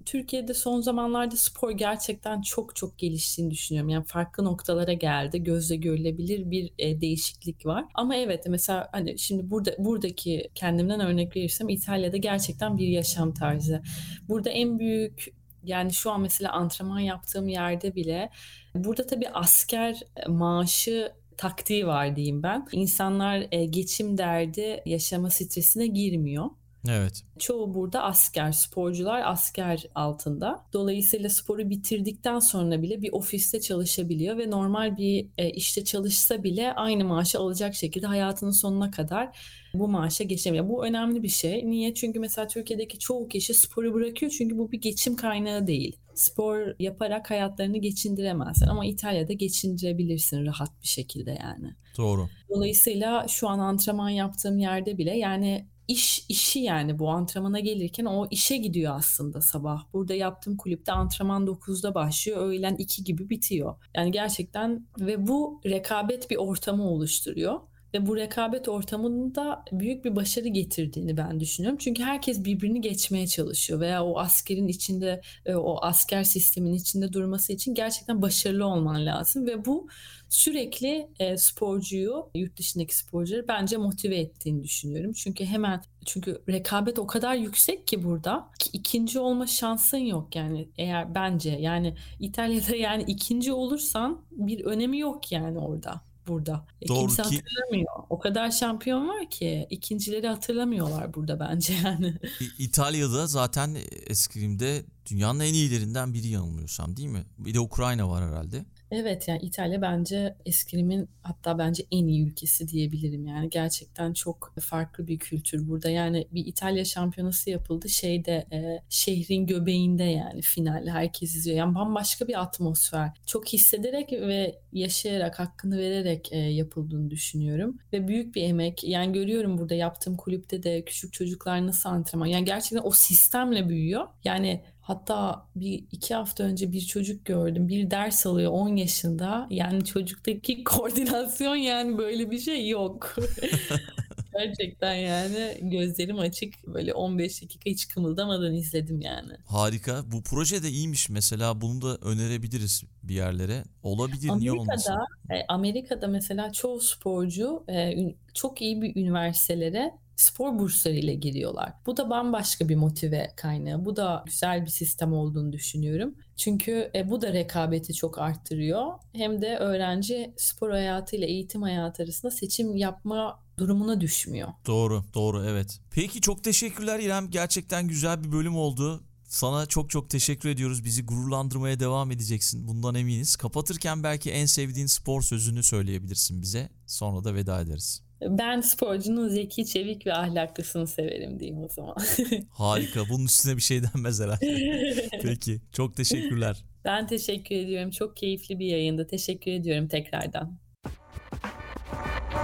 Türkiye'de 0.05 0.53
son 0.53 0.81
zamanlarda 0.81 1.35
spor 1.35 1.71
gerçekten 1.71 2.41
çok 2.41 2.75
çok 2.75 2.97
geliştiğini 2.97 3.51
düşünüyorum. 3.51 3.89
Yani 3.89 4.05
farklı 4.05 4.43
noktalara 4.43 4.93
geldi. 4.93 5.43
Gözle 5.43 5.75
görülebilir 5.75 6.51
bir 6.51 6.73
e, 6.79 7.01
değişiklik 7.01 7.65
var. 7.65 7.85
Ama 7.93 8.15
evet 8.15 8.45
mesela 8.49 8.89
hani 8.91 9.19
şimdi 9.19 9.49
burada 9.51 9.75
buradaki 9.77 10.49
kendimden 10.55 10.99
örnek 10.99 11.35
verirsem 11.35 11.69
İtalya'da 11.69 12.17
gerçekten 12.17 12.77
bir 12.77 12.87
yaşam 12.87 13.33
tarzı. 13.33 13.81
Burada 14.29 14.49
en 14.49 14.79
büyük 14.79 15.33
yani 15.63 15.93
şu 15.93 16.11
an 16.11 16.21
mesela 16.21 16.51
antrenman 16.51 16.99
yaptığım 16.99 17.47
yerde 17.47 17.95
bile 17.95 18.29
burada 18.75 19.05
tabii 19.05 19.29
asker 19.29 19.99
maaşı 20.27 21.13
taktiği 21.37 21.87
var 21.87 22.15
diyeyim 22.15 22.43
ben. 22.43 22.67
İnsanlar 22.71 23.45
e, 23.51 23.65
geçim 23.65 24.17
derdi, 24.17 24.83
yaşama 24.85 25.29
stresine 25.29 25.87
girmiyor. 25.87 26.45
Evet. 26.89 27.23
Çoğu 27.39 27.73
burada 27.73 28.03
asker, 28.03 28.51
sporcular 28.51 29.21
asker 29.25 29.85
altında. 29.95 30.65
Dolayısıyla 30.73 31.29
sporu 31.29 31.69
bitirdikten 31.69 32.39
sonra 32.39 32.81
bile 32.81 33.01
bir 33.01 33.11
ofiste 33.11 33.61
çalışabiliyor 33.61 34.37
ve 34.37 34.51
normal 34.51 34.97
bir 34.97 35.27
e, 35.37 35.49
işte 35.49 35.83
çalışsa 35.83 36.43
bile 36.43 36.73
aynı 36.73 37.05
maaşı 37.05 37.39
alacak 37.39 37.75
şekilde 37.75 38.07
hayatının 38.07 38.51
sonuna 38.51 38.91
kadar 38.91 39.37
bu 39.73 39.87
maaşa 39.87 40.23
geçemiyor. 40.23 40.69
Bu 40.69 40.85
önemli 40.85 41.23
bir 41.23 41.29
şey. 41.29 41.69
Niye? 41.69 41.93
Çünkü 41.93 42.19
mesela 42.19 42.47
Türkiye'deki 42.47 42.99
çoğu 42.99 43.27
kişi 43.27 43.53
sporu 43.53 43.93
bırakıyor 43.93 44.31
çünkü 44.37 44.57
bu 44.57 44.71
bir 44.71 44.81
geçim 44.81 45.15
kaynağı 45.15 45.67
değil. 45.67 45.95
Spor 46.13 46.75
yaparak 46.79 47.31
hayatlarını 47.31 47.77
geçindiremezsin 47.77 48.67
ama 48.67 48.85
İtalya'da 48.85 49.33
geçindirebilirsin 49.33 50.45
rahat 50.45 50.81
bir 50.81 50.87
şekilde 50.87 51.31
yani. 51.31 51.75
Doğru. 51.97 52.29
Dolayısıyla 52.49 53.27
şu 53.27 53.49
an 53.49 53.59
antrenman 53.59 54.09
yaptığım 54.09 54.57
yerde 54.57 54.97
bile 54.97 55.17
yani 55.17 55.67
iş 55.87 56.25
işi 56.29 56.59
yani 56.59 56.99
bu 56.99 57.09
antrenmana 57.09 57.59
gelirken 57.59 58.05
o 58.05 58.27
işe 58.31 58.57
gidiyor 58.57 58.95
aslında 58.95 59.41
sabah. 59.41 59.83
Burada 59.93 60.13
yaptığım 60.13 60.57
kulüpte 60.57 60.91
antrenman 60.91 61.45
9'da 61.47 61.95
başlıyor, 61.95 62.37
öğlen 62.47 62.75
2 62.75 63.03
gibi 63.03 63.29
bitiyor. 63.29 63.75
Yani 63.95 64.11
gerçekten 64.11 64.87
ve 64.99 65.27
bu 65.27 65.61
rekabet 65.65 66.29
bir 66.29 66.37
ortamı 66.37 66.89
oluşturuyor. 66.89 67.59
Ve 67.93 68.05
bu 68.05 68.17
rekabet 68.17 68.69
ortamının 68.69 69.35
da 69.35 69.65
büyük 69.71 70.05
bir 70.05 70.15
başarı 70.15 70.47
getirdiğini 70.47 71.17
ben 71.17 71.39
düşünüyorum. 71.39 71.77
Çünkü 71.81 72.03
herkes 72.03 72.45
birbirini 72.45 72.81
geçmeye 72.81 73.27
çalışıyor 73.27 73.79
veya 73.79 74.05
o 74.05 74.19
askerin 74.19 74.67
içinde, 74.67 75.21
e, 75.45 75.55
o 75.55 75.77
asker 75.81 76.23
sistemin 76.23 76.73
içinde 76.73 77.13
durması 77.13 77.53
için 77.53 77.75
gerçekten 77.75 78.21
başarılı 78.21 78.65
olman 78.65 79.05
lazım. 79.05 79.47
Ve 79.47 79.65
bu 79.65 79.87
sürekli 80.29 81.07
e, 81.19 81.37
sporcuyu, 81.37 82.29
yurt 82.35 82.57
dışındaki 82.57 82.97
sporcuları 82.97 83.47
bence 83.47 83.77
motive 83.77 84.17
ettiğini 84.17 84.63
düşünüyorum. 84.63 85.13
Çünkü 85.13 85.45
hemen 85.45 85.81
çünkü 86.05 86.41
rekabet 86.49 86.99
o 86.99 87.07
kadar 87.07 87.35
yüksek 87.35 87.87
ki 87.87 88.03
burada 88.03 88.49
ki 88.59 88.69
ikinci 88.73 89.19
olma 89.19 89.47
şansın 89.47 89.97
yok 89.97 90.35
yani 90.35 90.69
eğer 90.77 91.15
bence 91.15 91.49
yani 91.49 91.95
İtalya'da 92.19 92.75
yani 92.75 93.03
ikinci 93.07 93.53
olursan 93.53 94.21
bir 94.31 94.65
önemi 94.65 94.99
yok 94.99 95.31
yani 95.31 95.59
orada 95.59 96.12
burada. 96.27 96.65
E, 96.81 96.87
Doğru 96.87 96.99
kimse 96.99 97.23
ki- 97.23 97.35
hatırlamıyor. 97.35 97.93
O 98.09 98.19
kadar 98.19 98.51
şampiyon 98.51 99.07
var 99.07 99.29
ki 99.29 99.67
ikincileri 99.69 100.27
hatırlamıyorlar 100.27 101.13
burada 101.13 101.39
bence 101.39 101.73
yani. 101.83 102.15
İtalya'da 102.59 103.27
zaten 103.27 103.77
eskrimde 104.07 104.85
dünyanın 105.11 105.39
en 105.39 105.53
iyilerinden 105.53 106.13
biri 106.13 106.27
yanılmıyorsam 106.27 106.97
değil 106.97 107.09
mi? 107.09 107.23
Bir 107.37 107.53
de 107.53 107.59
Ukrayna 107.59 108.09
var 108.09 108.29
herhalde. 108.29 108.65
Evet 108.95 109.27
yani 109.27 109.39
İtalya 109.41 109.81
bence 109.81 110.35
eskrimin 110.45 111.09
hatta 111.21 111.57
bence 111.57 111.83
en 111.91 112.07
iyi 112.07 112.27
ülkesi 112.27 112.67
diyebilirim. 112.67 113.25
Yani 113.25 113.49
gerçekten 113.49 114.13
çok 114.13 114.53
farklı 114.61 115.07
bir 115.07 115.19
kültür 115.19 115.67
burada. 115.67 115.89
Yani 115.89 116.27
bir 116.31 116.45
İtalya 116.45 116.85
şampiyonası 116.85 117.49
yapıldı 117.49 117.89
şeyde 117.89 118.47
e, 118.51 118.79
şehrin 118.89 119.47
göbeğinde 119.47 120.03
yani 120.03 120.41
final 120.41 120.87
herkes 120.87 121.35
izliyor. 121.35 121.57
Yani 121.57 121.75
bambaşka 121.75 122.27
bir 122.27 122.41
atmosfer. 122.41 123.09
Çok 123.25 123.47
hissederek 123.47 124.11
ve 124.11 124.59
yaşayarak 124.73 125.39
hakkını 125.39 125.77
vererek 125.77 126.29
e, 126.31 126.37
yapıldığını 126.37 127.09
düşünüyorum. 127.09 127.77
Ve 127.93 128.07
büyük 128.07 128.35
bir 128.35 128.43
emek. 128.43 128.83
Yani 128.83 129.13
görüyorum 129.13 129.57
burada 129.57 129.75
yaptığım 129.75 130.17
kulüpte 130.17 130.63
de 130.63 130.85
küçük 130.85 131.13
çocuklar 131.13 131.67
nasıl 131.67 131.89
antrenman 131.89 132.25
yani 132.25 132.45
gerçekten 132.45 132.87
o 132.87 132.91
sistemle 132.91 133.69
büyüyor. 133.69 134.07
Yani 134.23 134.61
Hatta 134.83 135.45
bir 135.55 135.83
iki 135.91 136.15
hafta 136.15 136.43
önce 136.43 136.71
bir 136.71 136.81
çocuk 136.81 137.25
gördüm. 137.25 137.67
Bir 137.67 137.91
ders 137.91 138.25
alıyor 138.25 138.51
10 138.51 138.75
yaşında. 138.75 139.47
Yani 139.49 139.85
çocuktaki 139.85 140.63
koordinasyon 140.63 141.55
yani 141.55 141.97
böyle 141.97 142.31
bir 142.31 142.39
şey 142.39 142.69
yok. 142.69 143.15
Gerçekten 144.33 144.93
yani 144.93 145.57
gözlerim 145.61 146.19
açık 146.19 146.67
böyle 146.67 146.93
15 146.93 147.41
dakika 147.41 147.69
hiç 147.69 147.87
kımıldamadan 147.87 148.53
izledim 148.53 149.01
yani. 149.01 149.31
Harika. 149.45 150.11
Bu 150.11 150.23
proje 150.23 150.63
de 150.63 150.69
iyiymiş. 150.69 151.09
Mesela 151.09 151.61
bunu 151.61 151.81
da 151.81 151.97
önerebiliriz 151.97 152.83
bir 153.03 153.15
yerlere. 153.15 153.63
Olabilir 153.83 154.31
niye 154.37 154.51
olmasın? 154.51 154.91
Amerika'da, 154.91 155.35
e, 155.35 155.45
Amerika'da 155.47 156.07
mesela 156.07 156.51
çoğu 156.51 156.81
sporcu 156.81 157.63
e, 157.69 157.95
çok 158.33 158.61
iyi 158.61 158.81
bir 158.81 158.95
üniversitelere 158.95 160.02
spor 160.15 160.59
burslarıyla 160.59 161.13
giriyorlar. 161.13 161.73
Bu 161.85 161.97
da 161.97 162.09
bambaşka 162.09 162.69
bir 162.69 162.75
motive 162.75 163.33
kaynağı. 163.35 163.85
Bu 163.85 163.95
da 163.95 164.23
güzel 164.25 164.65
bir 164.65 164.69
sistem 164.69 165.13
olduğunu 165.13 165.53
düşünüyorum. 165.53 166.15
Çünkü 166.37 166.91
e, 166.95 167.09
bu 167.09 167.21
da 167.21 167.33
rekabeti 167.33 167.93
çok 167.93 168.19
arttırıyor. 168.19 168.93
Hem 169.13 169.41
de 169.41 169.57
öğrenci 169.57 170.33
spor 170.37 170.69
hayatıyla 170.71 171.27
eğitim 171.27 171.61
hayatı 171.61 172.03
arasında 172.03 172.31
seçim 172.31 172.75
yapma 172.75 173.43
durumuna 173.57 174.01
düşmüyor. 174.01 174.49
Doğru, 174.65 175.03
doğru 175.13 175.45
evet. 175.45 175.79
Peki 175.91 176.21
çok 176.21 176.43
teşekkürler 176.43 176.99
İrem. 176.99 177.29
Gerçekten 177.29 177.87
güzel 177.87 178.23
bir 178.23 178.31
bölüm 178.31 178.55
oldu. 178.55 179.03
Sana 179.33 179.65
çok 179.65 179.89
çok 179.89 180.09
teşekkür 180.09 180.49
ediyoruz. 180.49 180.83
Bizi 180.83 181.05
gururlandırmaya 181.05 181.79
devam 181.79 182.11
edeceksin. 182.11 182.67
Bundan 182.67 182.95
eminiz. 182.95 183.35
Kapatırken 183.35 184.03
belki 184.03 184.31
en 184.31 184.45
sevdiğin 184.45 184.87
spor 184.87 185.21
sözünü 185.21 185.63
söyleyebilirsin 185.63 186.41
bize. 186.41 186.69
Sonra 186.87 187.23
da 187.23 187.35
veda 187.35 187.61
ederiz. 187.61 188.02
Ben 188.29 188.61
sporcunun 188.61 189.29
zeki, 189.29 189.65
çevik 189.65 190.07
ve 190.07 190.13
ahlaklısını 190.13 190.87
severim 190.87 191.39
diyeyim 191.39 191.63
o 191.63 191.67
zaman. 191.69 191.95
Harika. 192.49 193.09
Bunun 193.09 193.25
üstüne 193.25 193.57
bir 193.57 193.61
şey 193.61 193.81
denmez 193.83 194.21
herhalde. 194.21 195.09
Peki. 195.21 195.61
Çok 195.71 195.95
teşekkürler. 195.95 196.63
ben 196.85 197.07
teşekkür 197.07 197.55
ediyorum. 197.55 197.91
Çok 197.91 198.17
keyifli 198.17 198.59
bir 198.59 198.65
yayında. 198.65 199.07
Teşekkür 199.07 199.51
ediyorum 199.51 199.87
tekrardan. 199.87 200.57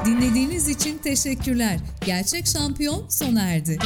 Dinlediğiniz 0.05 0.69
için 0.69 0.97
teşekkürler. 0.97 1.79
Gerçek 2.05 2.47
şampiyon 2.47 3.07
sona 3.09 3.41
erdi. 3.41 3.77